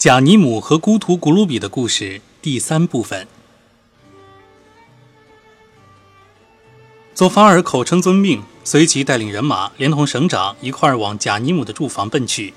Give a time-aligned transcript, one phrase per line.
[0.00, 3.28] 贾尼姆和孤图古鲁比的故事第三部分。
[7.12, 12.54] 佐法尔口称遵命，随即带领人马，连同省长一块儿往贾尼姆的住房奔去。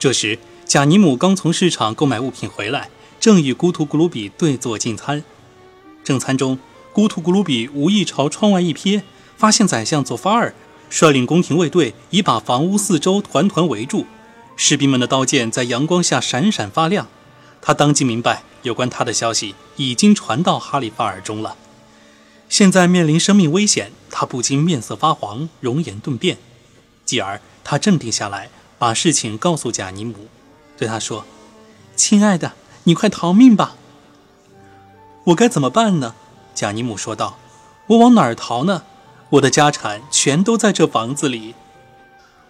[0.00, 5.22] 这时，贾尼姆刚从市场购买物品回来，正与孤图古鲁比对坐进餐。
[6.02, 6.58] 正餐中，
[6.92, 9.02] 孤图古鲁比无意朝窗外一瞥，
[9.36, 10.52] 发现宰相佐法尔
[10.88, 14.06] 率领宫廷卫队已把房屋四周团团围住。
[14.62, 17.08] 士兵们的刀剑在阳光下闪闪发亮，
[17.62, 21.56] 他当即明白有关他的消息已经传到哈里发耳中了。
[22.50, 26.36] 现在面临生命危险，他不禁面色发黄，容颜顿变。
[27.06, 30.28] 继而，他镇定下来，把事情告诉贾尼姆，
[30.76, 31.24] 对他说
[31.96, 32.52] ：“亲爱的，
[32.84, 33.76] 你快逃命吧
[35.24, 36.14] ！”“我该怎么办呢？”
[36.54, 37.38] 贾尼姆说道。
[37.88, 38.82] “我往哪儿逃呢？
[39.30, 41.54] 我的家产全都在这房子里。”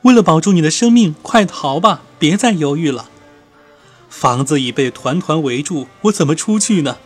[0.03, 2.03] 为了保住你的生命，快逃吧！
[2.19, 3.11] 别再犹豫了。
[4.09, 6.97] 房子已被团团围住，我怎么出去呢？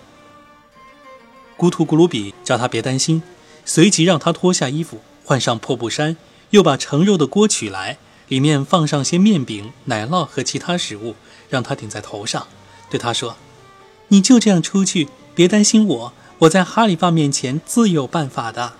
[1.56, 3.22] 古图古鲁比叫他别担心，
[3.64, 6.16] 随即让他脱下衣服，换上破布衫，
[6.50, 11.16] 又把盛肉的锅取来，里面放上些面饼、奶酪和其他食物，
[11.48, 12.46] 让他顶在头上，
[12.88, 13.36] 对他说
[14.08, 18.74] ：“你就这样出去，别担心我，我在哈里发面前自有办法的。”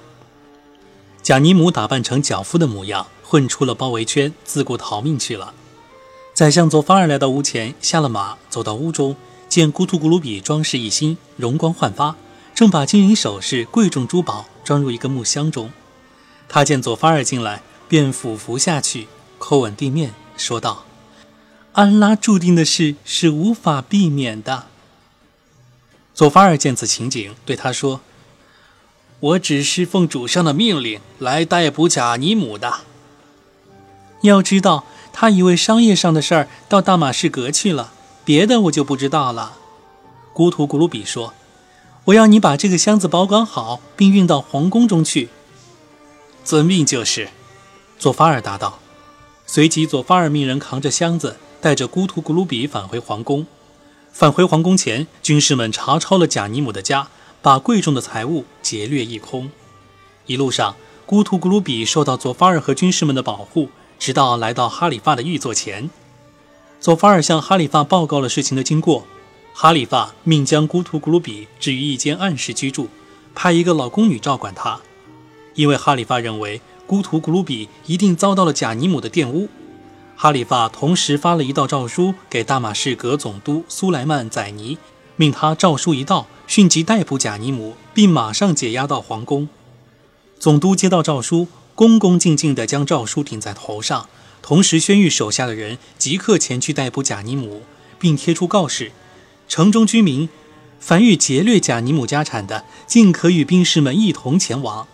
[1.25, 3.08] 贾尼姆打扮成脚夫的模样。
[3.27, 5.55] 混出了包围圈，自顾逃命去了。
[6.34, 9.16] 宰相佐法尔来到屋前，下了马，走到屋中，
[9.48, 12.14] 见古图古鲁比装饰一新，容光焕发，
[12.55, 15.72] 正把金银首饰、贵重珠宝装入一个木箱中。
[16.48, 19.09] 他见佐法尔进来，便俯伏下去，
[19.41, 20.84] 叩吻地面，说道
[21.72, 24.66] ：“安拉注定的事是无法避免的。”
[26.14, 28.00] 佐法尔见此情景，对他说
[29.25, 32.80] ：“我只是奉主上的命令来逮捕贾尼姆的。”
[34.20, 37.92] 要知道，他以为商业上的事儿到大马士革去了，
[38.25, 39.56] 别的我就不知道了。
[40.34, 41.33] 孤图古鲁比说
[42.06, 45.31] ：“我要你把这个箱子保管好，并运到皇宫中去。”
[46.44, 47.31] 遵命就是。
[47.98, 48.78] 佐法尔答道。
[49.47, 53.47] 随即，佐法尔命人扛着箱子，带着孤图古鲁比返回皇宫。
[54.12, 57.09] 返回皇宫前，军士们查抄了贾尼姆的家，
[57.44, 59.50] 把贵重的财物劫掠一空。
[60.25, 63.69] 一路上，孤图古鲁比受到佐法尔和军士们的保护。
[63.99, 65.91] 直到来到哈里发的御座前，
[66.81, 69.06] 佐法尔向哈里发报告了事情的经过。
[69.53, 72.88] 哈里发命将孤图古鲁比置于一间暗室居住，
[73.34, 74.81] 派一个老宫女照管他，
[75.54, 79.50] 因为哈里发认为孤图古鲁比一定遭到了贾尼姆的玷污。
[80.16, 84.78] 哈里发同时发了一道诏书给大马士革总督苏莱曼·宰尼，
[85.16, 89.48] 命他诏书一到，迅即逮捕贾尼姆，并马上解押到皇宫。
[90.38, 91.48] 总督接到诏书。
[91.76, 94.08] 恭恭敬敬地将诏书顶在头上，
[94.41, 97.62] 同时宣谕手下的人即刻前去逮捕贾尼姆，
[97.98, 98.92] 并贴出告示：
[99.48, 100.28] 城中居民
[100.78, 104.86] 凡欲劫掠贾尼姆家产的，尽可与兵士们一同前往。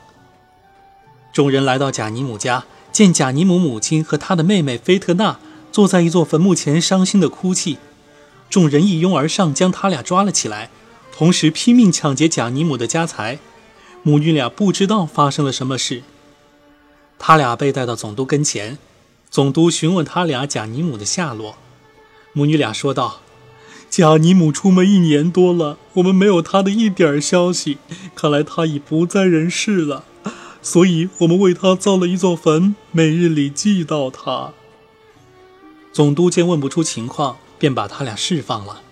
[1.34, 5.38] 众人来到贾尼姆家，见贾尼姆母亲和他的妹妹菲特娜
[5.70, 7.76] 坐在一座坟墓前，伤心地哭泣。
[8.50, 10.70] 众人一拥而上，将他俩抓了起来，
[11.12, 13.38] 同时拼命抢劫贾尼姆的家财。
[14.02, 16.02] 母女俩不知道发生了什么事。
[17.18, 18.78] 他俩被带到总督跟前，
[19.30, 21.56] 总督询问他俩贾尼姆的下落。
[22.32, 23.20] 母女俩说道
[23.90, 27.78] ：“贾尼姆出门一年多了，我们没有他的一点消息。
[28.14, 30.04] 看来他已不在人世了，
[30.62, 34.52] 所以我们为他造了一座坟，每日里祭悼他。”
[35.92, 38.82] 总督见问不出情况，便把他俩释放了。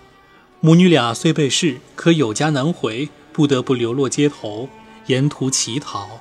[0.60, 4.68] 母女俩虽被释，可有家难回，不得不流落街头，
[5.06, 6.20] 沿途乞讨。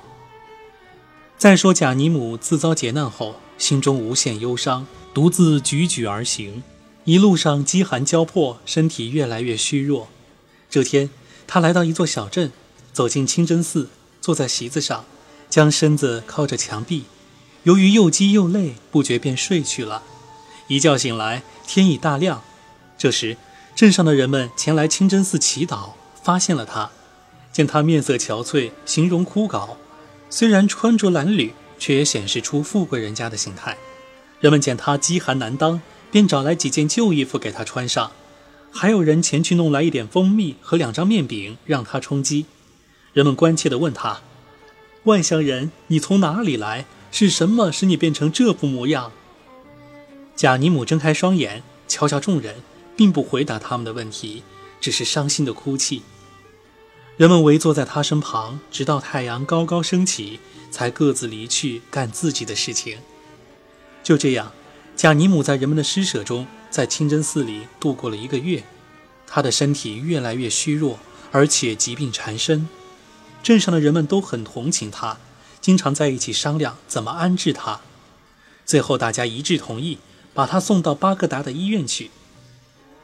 [1.38, 6.64] 再说贾尼姆自遭劫难后，心中无限忧伤，独自踽踽而行。
[7.04, 10.08] 一路上饥寒交迫，身体越来越虚弱。
[10.70, 11.10] 这天，
[11.46, 12.52] 他来到一座小镇，
[12.94, 13.90] 走进清真寺，
[14.22, 15.06] 坐在席子上，
[15.50, 17.04] 将身子靠着墙壁。
[17.64, 20.04] 由于又饥又累，不觉便睡去了。
[20.68, 22.44] 一觉醒来，天已大亮。
[22.98, 23.38] 这时，
[23.74, 25.92] 镇上的人们前来清真寺祈祷，
[26.22, 26.92] 发现了他，
[27.54, 29.78] 见他面色憔悴，形容枯槁。
[30.30, 33.78] 虽然穿着褴褛，却也显示出富贵人家的形态。
[34.42, 35.82] 人们见他饥寒难当，
[36.12, 38.12] 便找来几件旧衣服给他穿上，
[38.70, 42.46] 还有人前去弄来一点蜂蜜和两张面饼让他充饥。
[43.14, 44.20] 人们关切地问他
[45.06, 46.86] ：“外乡人，你从哪里来？
[47.10, 49.14] 是什么使你变成这副模样？”
[50.38, 52.58] 贾尼姆睁开双眼，瞧瞧众人，
[52.96, 54.44] 并不回答他们的问题，
[54.80, 56.04] 只是伤心地哭泣。
[57.18, 60.40] 人们围坐在他身旁，直到太阳高高升起，
[60.70, 63.00] 才各自离去干自己的事情。
[64.04, 64.52] 就这样，
[64.96, 68.64] 贾尼姆在人们的施舍中，在清真寺里度过了一个月，
[69.26, 71.00] 他的身体越来越虚弱，
[71.32, 72.70] 而且疾病缠身。
[73.42, 75.18] 镇上的人们都很同情他，
[75.60, 77.82] 经常在一起商量怎么安置他。
[78.68, 79.98] 最后，大家一致同意
[80.38, 82.12] 把他送到巴格达的医院去。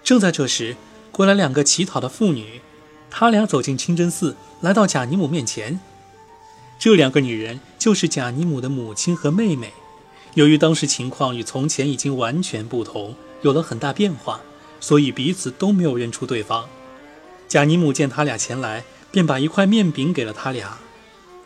[0.04, 0.78] 正在这时，
[1.12, 2.62] 过来两个乞讨的妇女，
[3.10, 5.80] 她俩走进清真寺，来到贾尼姆面前。
[6.78, 9.74] 这两个女人就是贾尼姆的母亲和妹妹。
[10.36, 14.42] 由于当时情况与从前已经完全不同，有了很大变化，
[14.80, 16.70] 所以彼此都没有认出对方。
[17.48, 20.78] 贾尼姆见他俩前来，便把一块面饼给了他俩。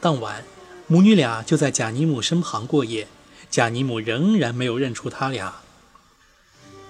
[0.01, 0.43] 当晚，
[0.87, 3.07] 母女俩就在贾尼姆身旁过夜。
[3.49, 5.61] 贾尼姆仍然没有认出他俩。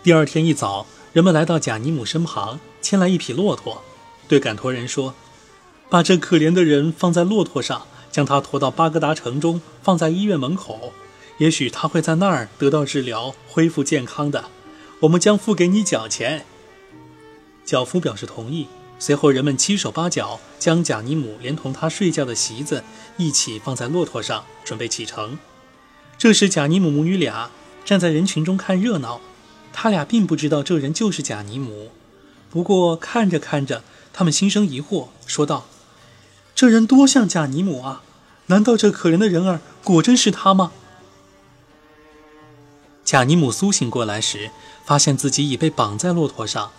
[0.07, 3.83] 第二天一早，人们来到贾尼姆身旁，牵来一匹骆驼，
[4.25, 5.13] 对赶驼人说
[5.91, 10.93] ：“把这可怜的人放在骆驼上，将他驮到巴格达城中，放在医院门口。”
[11.39, 14.45] 也许他会在那儿得到治疗，恢复健康的。
[15.01, 16.45] 我们将付给你脚钱。
[17.65, 18.67] 脚夫表示同意。
[18.97, 22.81] 随后，人们七手八脚将贾尼姆连同他睡觉的席子
[23.17, 25.37] 一起放在骆驼上，准备启程。
[26.17, 27.51] 这时，贾尼姆母女俩
[27.83, 29.19] 站在人群中看热闹。
[29.79, 31.91] 他俩并不知道这人就是贾尼姆。
[32.49, 35.67] 不过看着看着，他们心生疑惑，说道
[36.55, 38.01] ：“这人多像贾尼姆啊！
[38.47, 40.71] 难道这可怜的人儿果真是他吗？”
[43.05, 44.49] 贾尼姆苏醒过来时，
[44.83, 46.71] 发现自己已被绑在骆驼上，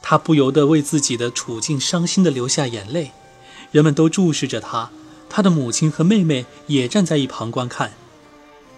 [0.00, 3.10] 他不由得为自己的处境伤心地流下眼泪。
[3.72, 4.92] 人们都注视着他，
[5.28, 7.94] 他的母亲和妹妹也站在一旁观看。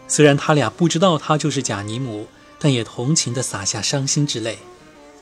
[0.08, 2.28] 虽然他俩不知道他就是贾尼姆，
[2.58, 4.58] 但也同情地洒下伤心之泪。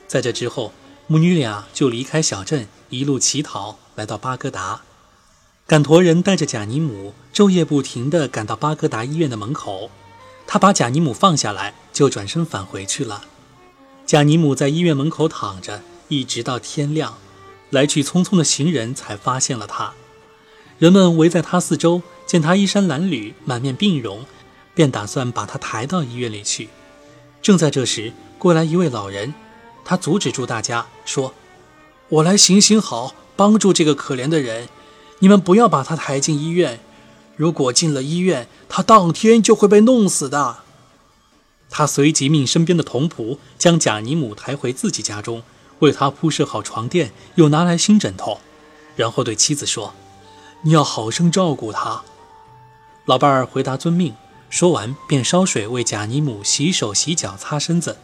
[0.07, 0.71] 在这之后，
[1.07, 4.81] 母女俩就离开小镇，一路乞讨来到巴格达。
[5.65, 9.91] 赶驼人带着贾尼姆昼夜不停地赶到巴格达医院的门口。
[10.47, 13.23] 他把贾尼姆放下来，就转身返回去了。
[14.05, 17.17] 贾尼姆在医院门口躺着，一直到天亮，
[17.69, 19.93] 来去匆匆的行人才发现了他。
[20.79, 24.25] 人们围在他四周，见他衣衫褴褛，满面病容，
[24.73, 26.69] 便打算把他抬到医院里去。
[27.47, 29.33] 正在这时，过来一位老人，
[29.85, 31.33] 他阻止住大家，说
[32.19, 34.67] ：“我来行行好，帮助这个可怜的人，
[35.19, 36.81] 你们不要把他抬进医院。”
[37.37, 40.57] 如果进了医院，他当天就会被弄死的。
[41.69, 45.41] 他随即命身边的童仆将贾尼姆抬回自己家中，
[45.79, 48.41] 为他铺设好床垫，又拿来新枕头，
[48.97, 49.93] 然后对妻子说
[50.63, 52.03] ：“你要好生照顾他。”
[53.07, 54.13] 老伴儿回答遵命，
[54.49, 57.97] 说完便烧水为贾尼姆洗手、洗脚、擦身子，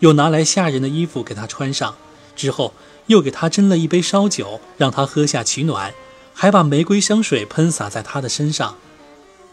[0.00, 1.96] 又拿来下人的衣服给他穿上，
[2.34, 2.74] 之后
[3.06, 5.94] 又给他斟了一杯烧酒，让他喝下取暖。
[6.36, 8.76] 还把玫瑰香水喷洒在他的身上。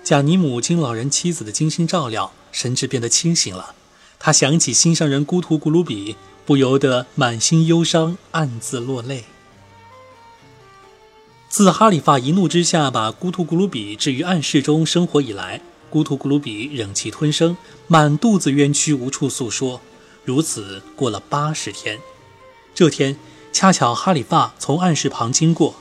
[0.04, 3.76] 贾尼姆经老人妻子的精心照料，神志变得清醒了。
[4.18, 9.26] 他想起心上人孤图古鲁比，不由得满心忧伤，暗自落泪。
[11.50, 15.62] 自哈里发一怒之下把孤图古鲁比置于暗室中生活以来，
[15.92, 17.58] 孤图古鲁比忍气吞声，
[17.88, 19.82] 满肚子冤屈无处诉说。
[20.24, 22.00] 如此过了八十天，
[22.74, 23.18] 这天
[23.52, 25.76] 恰巧哈里发从暗室旁经过。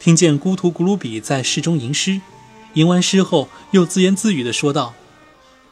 [0.00, 2.20] 听见孤图古鲁比在室中吟诗，
[2.74, 4.94] 吟完诗后又自言自语地说道：“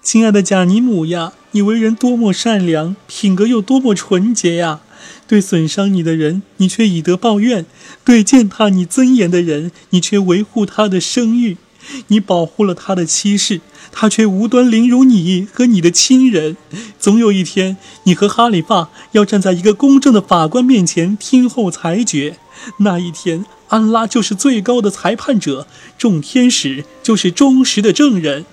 [0.01, 4.83] 亲爱的贾尼姆呀，你为人多么善良，品格又多么纯洁呀！
[5.27, 7.65] 对损伤你的人，你却以德报怨；
[8.05, 11.57] 对践踏你尊严的人，你却维护他的声誉。
[12.09, 13.63] 你保护了他的妻室，
[13.93, 16.57] 他却无端凌辱你和你的亲人。
[16.99, 22.39] 总有一天，你和哈里发要站在一个公正的法官面前听候裁决。
[22.79, 25.65] 那一天。”安拉就是最高的裁判者，
[25.97, 28.45] 众天使就是忠实的证人。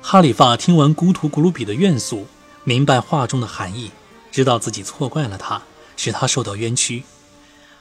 [0.00, 2.28] 哈里发听完孤图古鲁比的怨诉，
[2.62, 3.90] 明白话中的含义，
[4.30, 5.62] 知道自己错怪了他，
[5.96, 7.02] 使他受到冤屈。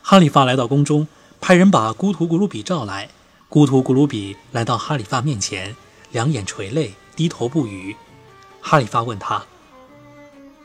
[0.02, 1.08] 哈里发来到宫中，
[1.40, 3.10] 派人把孤图古鲁比召来。
[3.52, 5.76] 孤图古鲁比来到哈里发面前，
[6.14, 7.98] 两眼垂泪，低头不语。
[8.62, 9.44] 哈里发问他：“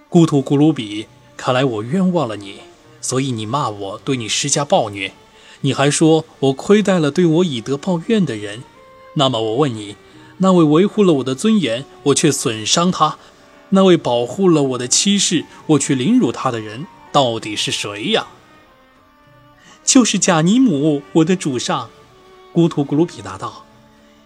[0.09, 2.61] 孤图古鲁比，看来我冤枉了你。”
[3.03, 5.11] 所以你骂我对你施加暴虐，
[5.63, 8.63] 你还说我亏待了对我以德报怨的人。
[9.15, 9.97] 那么我问你，
[10.39, 13.19] 那位维护了我的尊严，我却损伤他；
[13.71, 18.29] 那位保护了我的妻室，我却凌辱他的人，到底是谁呀？
[19.85, 21.91] 就是贾尼姆，我的主上。
[22.57, 23.67] 古图古鲁比答道：“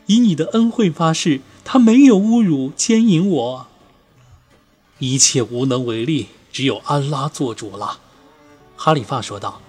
[0.07, 3.67] 以你的恩惠发誓，他没有侮辱奸淫我。
[5.01, 7.99] 一切无能为力，只有安拉做主了。”
[8.79, 9.61] 哈里发说道：“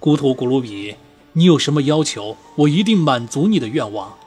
[0.00, 0.96] 古图古鲁比，
[1.34, 4.18] 你有什么要求，我一定满足你的愿望。”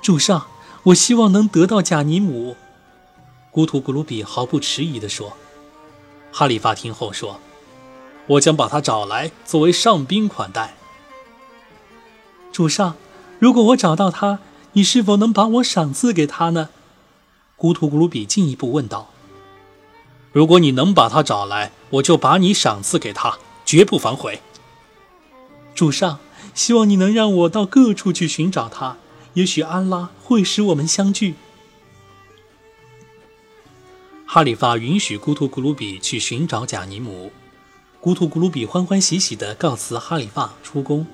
[0.00, 0.46] 主上，
[0.84, 2.56] 我希望能得到贾尼姆。
[3.52, 5.36] 咕图古鲁比毫不迟疑地说。
[6.32, 7.38] 哈里发听后说
[8.26, 10.76] ：“我将把他找来，作为上宾款待。”
[12.54, 12.94] 主上，
[13.40, 14.38] 如果我找到他，
[14.74, 16.68] 你是否能把我赏赐给他呢？
[17.58, 19.10] 咕图咕噜比进一步问道。
[20.30, 24.40] “如果你能把他找来，我就把你赏赐给他，绝不反悔。”
[25.74, 26.20] 主上，
[26.54, 28.98] 希望你能让我到各处去寻找他，
[29.32, 31.34] 也许安拉会使我们相聚。
[34.24, 37.32] 哈里发允许咕图咕噜比去寻找贾尼姆，
[38.00, 41.04] 咕图咕噜比欢欢喜喜地告辞哈里发出宫。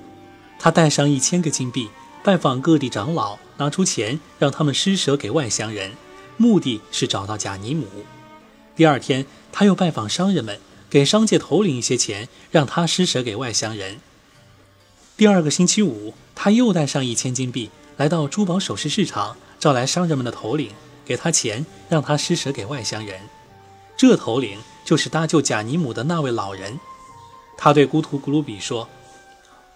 [0.63, 1.89] 他带上一千个金币，
[2.23, 5.93] 拜访各地长老，拿出钱让他们施舍给外乡人，
[6.37, 7.87] 目的是找到贾尼姆。
[8.75, 13.99] 第二天，他又拜访商人们，给商界头领一些钱，让他施舍给外乡人。
[15.17, 20.69] 第二个星期五，他又带上一千金币，来到珠宝首饰市场，召来商人们的头领。
[21.03, 23.19] 给他钱，让他施舍给外乡人。
[23.97, 26.79] 这头领就是搭救贾尼姆的那位老人。
[27.57, 28.87] 他对孤图古鲁比说：“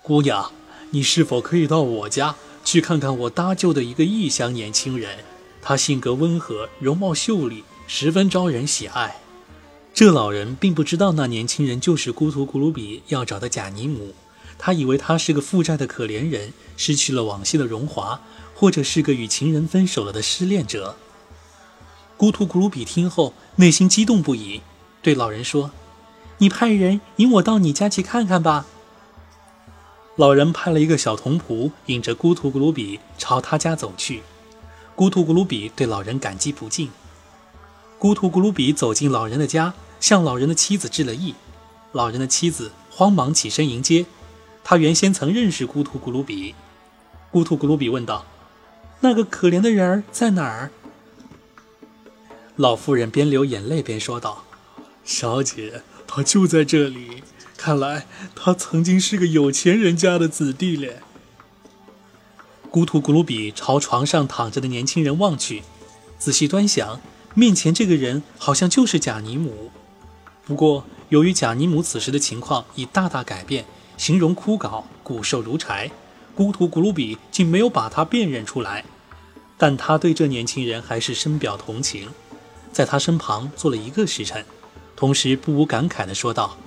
[0.04, 0.52] 姑娘，
[0.96, 5.18] 你是否可以到我家去看看我搭救的一个异乡年轻人？
[5.62, 9.18] 他性格温和，容貌秀丽，十分招人喜爱。”
[9.94, 14.16] 这老人并不知道那年轻人就是孤图古鲁比要找的贾尼姆，
[14.58, 18.22] 他以为他是个负债的可怜人，失去了往昔的荣华，
[18.54, 20.96] 或者是个与情人分手了的失恋者。
[22.16, 24.62] 孤图古鲁比听后，内心激动不已，
[25.02, 25.72] 对老人说
[26.40, 28.66] ：“你派人引我到你家去看看吧。”
[30.18, 34.24] 老人派了一个小童仆，引着咕图咕噜比朝他家走去。
[34.96, 36.90] 咕图咕噜比对老人感激不尽。
[38.00, 41.36] 咕图咕噜比走进老人的家，向老人的妻子致了意。
[41.92, 44.06] 老人的妻子慌忙起身迎接。
[44.64, 46.56] 他原先曾认识咕图咕噜比。
[47.32, 48.26] 咕图咕噜比问道
[49.02, 50.72] ：“那个可怜的人儿在哪儿？”
[52.56, 54.46] 老妇人边流眼泪边说道
[55.04, 57.22] ：“小姐，他就在这里。
[57.58, 60.98] 看来他曾经是个有钱人家的子弟嘞。
[62.70, 65.64] 孤图咕噜比朝床上躺着的年轻人望去，
[66.20, 67.00] 仔细端详，
[67.34, 69.72] 面前这个人好像就是贾尼姆。
[70.46, 73.66] 不过，由于贾尼姆此时的情况已大大改变，
[73.98, 75.90] 形容枯槁，骨瘦如柴，
[76.36, 78.84] 孤图咕噜比竟没有把他辨认出来。
[79.58, 82.10] 但他对这年轻人还是深表同情。
[82.74, 84.46] 在他身旁坐了一个时辰，
[84.98, 86.58] 同时不无感慨地说道：“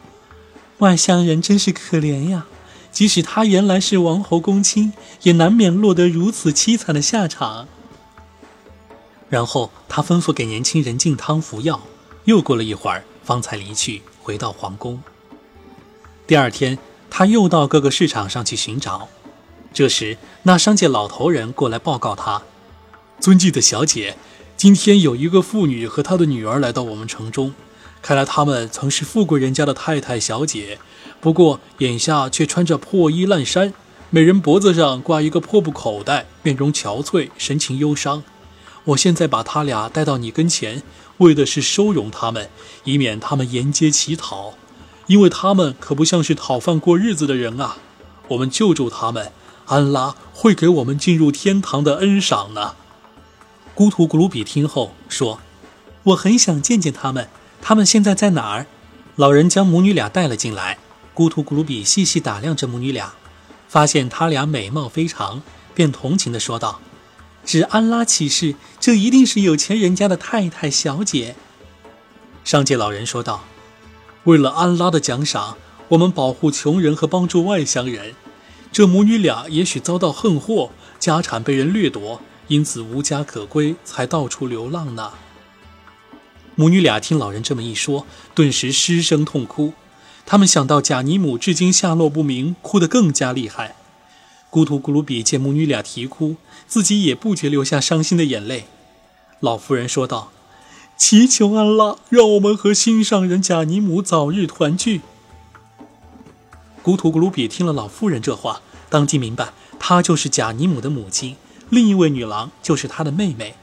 [0.79, 2.47] 外乡人真是可怜呀！
[2.91, 4.93] 即使他原来是王侯公卿，
[5.23, 7.69] 也难免落得如此凄惨的下场。”
[9.29, 11.83] 然后他吩咐给年轻人进汤服药，
[12.25, 15.03] 又过了一会儿，方才离去，回到皇宫。
[16.27, 16.79] 第二天，
[17.11, 19.09] 他又到各个市场上去寻找。
[19.73, 22.43] 这时，那商界老头人过来报告他
[23.21, 24.17] ：“尊敬的小姐。”
[24.57, 27.55] 今天有一个妇女和她的女儿来到我们城中，
[28.01, 30.79] 看来他们曾是富贵人家的太太小姐，
[31.21, 33.75] 不过眼下却穿着破衣烂衫，
[34.11, 38.23] 每人脖子上挂一个破布口袋，面容憔悴，神情忧伤。
[38.85, 40.83] 我现在把他俩带到你跟前，
[41.19, 42.49] 为的是收容他们，
[42.85, 44.55] 以免他们沿街乞讨，
[45.07, 47.77] 因为他们可不像是讨饭过日子的人啊。
[48.29, 49.33] 我们救助他们，
[49.67, 52.77] 安拉会给我们进入天堂的恩赏呢。
[53.75, 55.41] 孤图古鲁比听后说
[56.05, 57.29] ：“我很想见见他们，
[57.61, 58.67] 他们现在在哪儿？”
[59.17, 60.79] 老人将母女俩带了进来。
[61.15, 63.15] 咕图古鲁比细细打量着母女俩，
[63.69, 65.43] 发现她俩美貌非常，
[65.75, 66.81] 便同情地说道
[67.45, 71.35] ：“指安拉起誓，这一定是有钱人家的太太小姐。”
[72.45, 73.43] 上界老人说道
[74.25, 75.57] ：“为了安拉的奖赏，
[75.89, 78.15] 我们保护穷人和帮助外乡人。
[78.71, 85.13] 这母女俩也许遭到横祸，家产被人掠夺。”因此无家可归，才到处流浪呢。
[86.59, 89.75] 母女俩听老人这么一说，顿时失声痛哭。
[90.27, 93.77] 他们想到贾尼姆至今下落不明，哭得更加厉害。
[94.51, 96.35] 咕图咕噜比见母女俩啼哭，
[96.67, 98.65] 自己也不觉流下伤心的眼泪。
[99.39, 100.33] 老妇人说道
[100.99, 105.03] ：“祈求安拉，让我们和心上人贾尼姆早日团聚。”
[106.83, 111.37] 咕图咕噜比听了老妇人这话，当即明白，她就是贾尼姆的母亲。
[111.71, 113.55] 另一位女郎就是他的妹妹。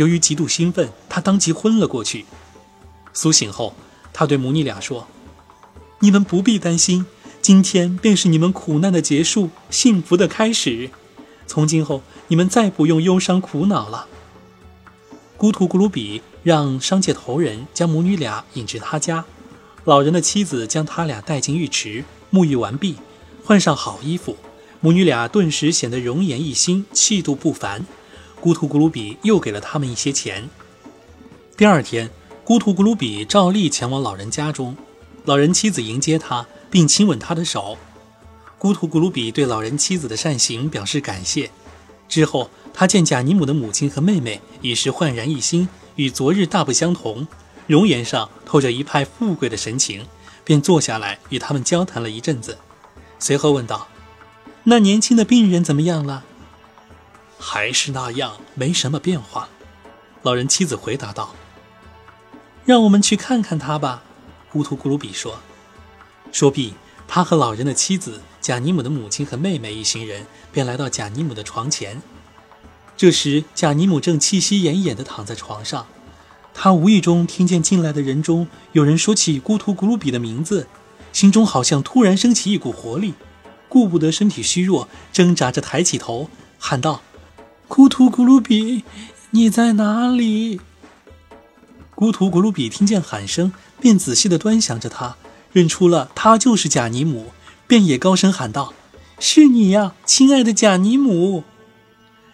[0.00, 2.24] 由于极度兴奋，他当即昏了过去。
[3.12, 3.74] 苏醒后，
[4.14, 5.06] 他对母女俩说
[6.00, 7.04] ：“你们不必担心，
[7.42, 10.88] 今天便是你们苦难的结束，幸福的开始。
[11.46, 14.06] 从今后，你们再不用忧伤苦恼了。”
[15.36, 19.26] 孤图咕噜比让商界头人将母女俩引至他家，
[19.84, 22.96] 老人的妻子将他俩带进浴池，沐浴完毕，
[23.44, 24.38] 换上好衣服。
[24.80, 27.84] 母女俩顿时显得容颜一新，气度不凡。
[28.40, 30.48] 咕图咕噜比又给了他们一些钱。
[31.56, 32.08] 第二天，
[32.42, 34.76] 孤图古鲁比照例前往老人家中，
[35.26, 37.76] 老人妻子迎接他，并亲吻他的手。
[38.58, 41.50] 孤图古鲁比对老人妻子的善行表示感谢。
[42.08, 47.28] 之后，他见贾尼姆的母亲和妹妹已是焕然一新，与昨日大不相同，
[47.66, 50.06] 容颜上透着一派富贵的神情，
[50.44, 52.58] 便坐下来与他们交谈了一阵子，
[53.18, 53.88] 随后问道
[54.64, 56.24] ：“那年轻的病人怎么样了
[57.40, 59.48] ？”“还是那样，没什么变化。”
[60.22, 61.34] 老人妻子回答道。
[62.64, 64.04] “让我们去看看他吧。”
[64.52, 65.40] 乌图古鲁比说。
[66.30, 66.74] 说毕，
[67.08, 68.20] 他和老人的妻子。
[68.40, 72.00] 贾尼姆的母亲和妹妹一行人便来到贾尼姆的床前。
[72.96, 75.86] 这时，贾尼姆正气息奄奄地躺在床上。
[76.54, 80.66] 他无意中听见进来的人中有人说起孤图古鲁比的名字，
[81.12, 83.12] 心中好像突然升起一股活力，
[83.68, 87.02] 顾不得身体虚弱，挣扎着抬起头，喊道
[87.70, 88.82] ：“孤图咕鲁比，
[89.30, 90.60] 你在哪里？”
[91.94, 95.14] 孤图咕鲁比听见喊声，便仔细地端详着他，
[95.52, 97.26] 认出了他就是贾尼姆。
[97.68, 98.74] 便也高声喊道
[99.20, 101.44] ：“是你呀，亲爱的贾尼姆！”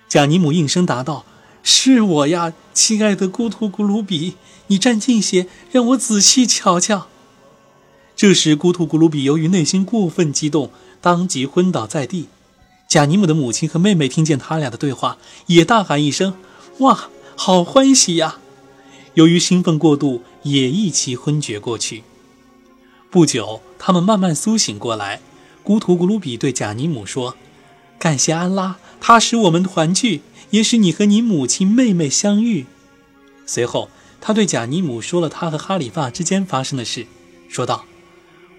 [0.09, 1.27] 贾尼姆应声答道
[1.63, 4.37] ：“是我呀，亲爱的孤图咕鲁比。
[4.69, 7.09] 你站近些，让我仔细瞧瞧。”
[8.17, 10.71] 这时，孤图咕鲁比由于内心过分激动，
[11.03, 12.29] 当即昏倒在地。
[12.89, 16.35] 贾尼姆的母亲和妹妹听见他俩的对话，也大喊一声
[16.79, 18.39] ：“哇，好欢喜呀！”
[19.15, 22.05] 由于兴奋过度，也一起昏厥过去。
[23.11, 25.21] 不久，他们慢慢苏醒过来。
[25.63, 27.35] 孤图古鲁比对贾尼姆说
[27.99, 32.67] ：“感谢安拉，他使我们团聚，也使你和你母亲、妹妹相遇。”
[33.47, 33.89] 随后，
[34.21, 37.07] 他对贾尼姆说了他和哈里发之间发生的事，
[37.49, 37.85] 说道：“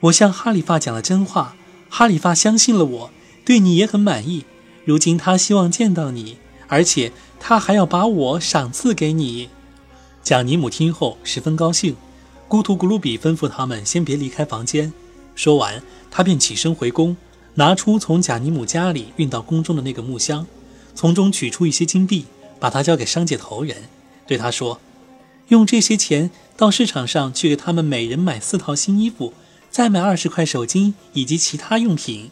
[0.02, 1.56] 我向哈里发讲了真话，
[1.90, 3.12] 哈里发相信了我，
[3.48, 4.44] 对你也很满意。
[4.84, 6.36] 如今他希望见到你，
[6.68, 9.48] 而且他还要把我赏赐给你。”
[10.22, 11.96] 贾尼姆听后十分高兴。
[12.50, 14.92] 孤图古鲁比吩咐他们先别离开房间。
[15.34, 17.16] 说完，他便起身回宫，
[17.54, 20.46] 拿出从贾尼姆家里运到宫中的那个木箱，
[20.94, 22.26] 从中取出一些金币，
[22.60, 23.84] 把它交给商界头人，
[24.26, 24.82] 对他说
[25.48, 29.34] ：“用这些钱到市场上去给他们每人买四套新衣服，
[29.70, 32.30] 再买二十块手巾以及其他用品。”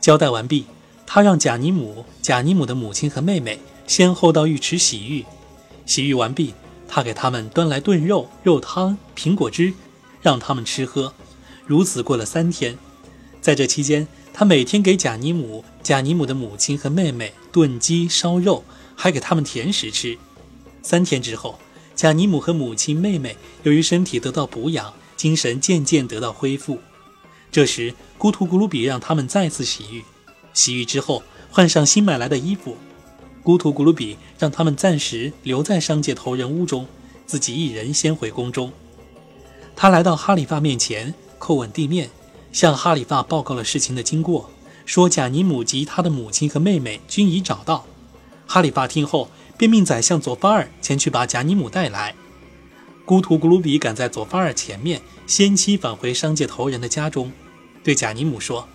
[0.00, 0.64] 交代完毕，
[1.06, 5.24] 他让贾尼姆、贾尼姆的母亲和妹妹先后到浴池洗浴。
[5.86, 6.54] 洗浴完毕。
[6.92, 9.72] 他给他们端来炖肉、肉汤、苹果汁，
[10.20, 11.14] 让他们吃喝。
[11.64, 12.76] 如此过了三天，
[13.40, 18.64] 在这期间，他每天给贾尼姆、贾尼姆的母亲和妹妹炖鸡、烧肉，
[18.96, 20.18] 还给他们甜食吃。
[20.82, 21.60] 三天之后，
[21.94, 26.80] 贾尼姆和母亲、妹妹由于身体得到补养，精神渐渐得到恢复。
[27.52, 30.04] 这时，孤图古鲁比让他们再次洗浴。
[30.52, 32.76] 洗浴之后，换上新买来的衣服。
[33.42, 36.86] 孤图古鲁比让他们暂时留在商界头人屋中，
[37.26, 38.72] 自己一人先回宫中。
[39.74, 42.10] 他来到哈里发面前，叩吻地面，
[42.52, 44.50] 向哈里发报告了事情的经过，
[44.84, 47.86] 说贾尼姆及他的母亲和妹妹均已找到。
[48.46, 52.14] 哈里发听后，便命宰相佐巴尔前去把贾尼姆带来。
[53.10, 57.32] 孤图古鲁比赶在佐巴尔前面，先期返回商界头人的家中，
[57.82, 58.68] 对贾尼姆说：“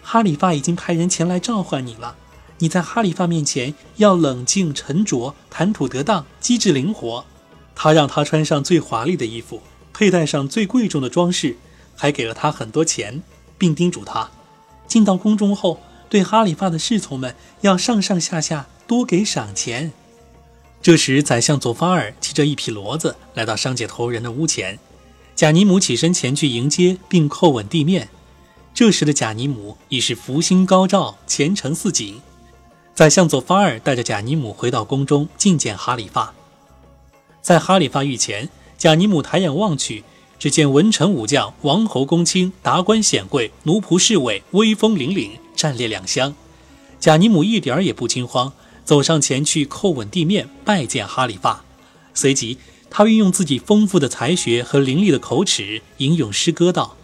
[0.00, 2.16] 哈里发已经派人前来召唤你了。”
[2.60, 7.26] 你在哈里发面前要冷静沉着，谈吐得当，机智灵活。
[7.74, 9.62] 他让他穿上最华丽的衣服，
[9.92, 11.58] 佩戴上最贵重的装饰，
[11.94, 13.22] 还给了他很多钱，
[13.58, 14.30] 并叮嘱他，
[14.86, 19.92] 进到宫中后，对哈里发的侍从们要上上下下多给赏钱。
[20.82, 24.80] 这时，宰相佐法尔骑着一匹骡子来到商界头人的屋前，
[25.36, 28.08] 贾尼姆起身前去迎接，并叩吻地面。
[28.74, 32.20] 这时的贾尼姆已是福星高照，前程似锦。
[32.94, 36.34] 宰相佐法尔带着贾尼姆回到宫中觐见哈里发。
[37.40, 40.02] 在哈里发御前，贾尼姆抬眼望去，
[40.36, 46.34] 只见文臣武将、王侯公卿、达官显贵、奴仆侍卫威风凛凛，站列两厢。
[46.98, 48.52] 贾尼姆一点儿也不惊慌，
[48.84, 51.64] 走上前去叩吻地面，拜见哈里发。
[52.14, 52.58] 随即，
[52.90, 56.96] 他运用自己丰富的才学和伶俐的口齿，吟咏诗歌道：“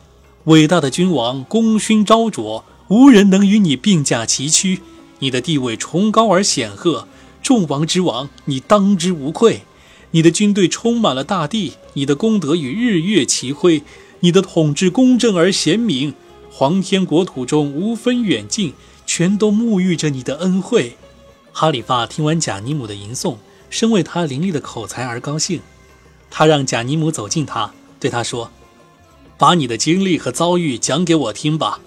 [0.44, 4.80] 伟大的君王，功勋昭卓，无人能与你并驾齐驱。”
[5.20, 7.08] 你的地位崇高而显赫，
[7.42, 9.62] 众王之王，你当之无愧。
[10.12, 13.82] 你的军队充满了大地，你的功德与日月齐辉，
[14.20, 16.14] 你的统治公正而贤明，
[16.50, 18.74] 皇天国土中无分远近，
[19.06, 20.96] 全都沐浴着你的恩惠。
[21.60, 23.36] 哈里发听完贾尼姆的吟诵，
[23.68, 25.60] 深为他伶俐的口才而高兴。
[26.30, 28.52] 他让贾尼姆走近他，对他说
[29.36, 31.80] ：“把你的经历和遭遇讲给我听吧。”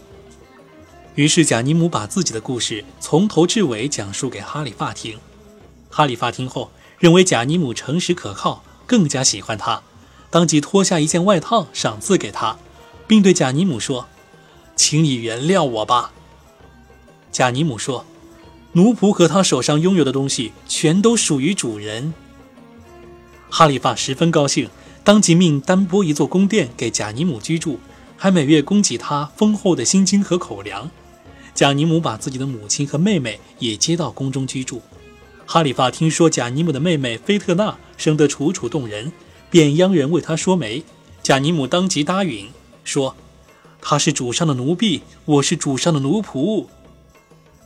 [1.16, 5.18] 于是贾尼姆把自己的故事从头至尾讲述给哈里发听。
[5.90, 9.82] 哈里发听后，认为贾尼姆诚实可靠，更加喜欢他，
[10.30, 12.58] 当即脱下一件外套赏赐给他，
[13.08, 14.10] 并对贾尼姆说
[14.76, 16.12] ：“请你原谅我吧。”
[17.32, 18.06] 贾尼姆说
[18.74, 22.14] ：“奴仆和他手上拥有的东西全都属于主人。”
[23.50, 24.70] 哈里发十分高兴，
[25.04, 27.80] 当即命丹波一座宫殿给贾尼姆居住，
[28.16, 30.90] 还每月供给他丰厚的薪金和口粮。
[31.54, 34.82] 贾尼姆把自己的母亲和妹妹也接到宫中居住。
[35.46, 39.12] 哈里发听说贾尼姆的妹妹菲特娜生得楚楚动人，
[39.50, 40.84] 便央人为她说媒。
[41.22, 42.48] 贾尼姆当即答应，
[42.86, 43.18] 说
[43.82, 46.68] ：“她是主上的奴婢，我是主上的奴仆。”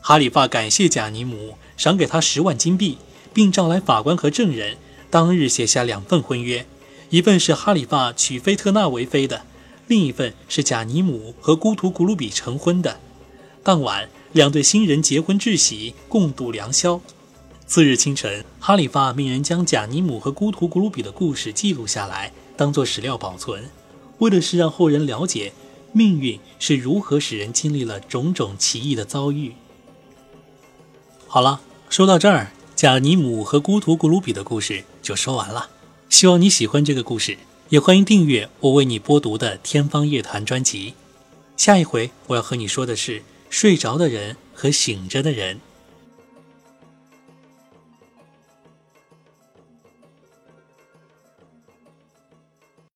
[0.08, 3.00] 哈里发感谢贾尼姆，赏给他十万金币，
[3.34, 4.78] 并召来法官和证人，
[5.10, 6.68] 当日写下两份婚约，
[7.10, 9.42] 一份是哈里发娶菲特娜为妃的，
[9.88, 13.00] 另一份是贾尼姆和孤图古鲁比成婚的。
[13.64, 17.02] 当晚，两对新人结婚致喜，共度良宵。
[17.66, 23.72] 次日清晨，哈里发命人将贾尼姆和孤图古鲁比的故事记录下来，当作史料保存，
[24.20, 25.52] 为的是让后人了解
[25.94, 29.54] 命运是如何使人经历了种种奇异的遭遇。
[31.36, 35.68] 好了，说到这儿，贾尼姆和孤独古鲁比的故事就说完了。
[36.10, 40.94] 希望你喜欢这个故事，也欢迎订阅我为你播读的《天方夜谭》专辑。
[41.58, 43.22] 下一回我要和你说的是。
[43.50, 45.60] 睡着的人和醒着的人。